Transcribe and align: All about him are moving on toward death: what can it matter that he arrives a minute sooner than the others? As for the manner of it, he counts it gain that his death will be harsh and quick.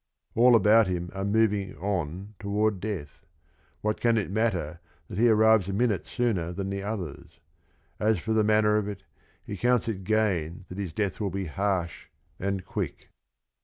All 0.33 0.55
about 0.55 0.87
him 0.87 1.11
are 1.13 1.23
moving 1.23 1.77
on 1.77 2.33
toward 2.39 2.79
death: 2.79 3.23
what 3.81 4.01
can 4.01 4.17
it 4.17 4.31
matter 4.31 4.79
that 5.07 5.19
he 5.19 5.29
arrives 5.29 5.69
a 5.69 5.73
minute 5.73 6.07
sooner 6.07 6.51
than 6.51 6.71
the 6.71 6.81
others? 6.81 7.39
As 7.99 8.17
for 8.17 8.33
the 8.33 8.43
manner 8.43 8.77
of 8.77 8.87
it, 8.87 9.03
he 9.45 9.55
counts 9.55 9.87
it 9.87 10.03
gain 10.03 10.65
that 10.69 10.79
his 10.79 10.91
death 10.91 11.19
will 11.19 11.29
be 11.29 11.45
harsh 11.45 12.07
and 12.39 12.65
quick. 12.65 13.09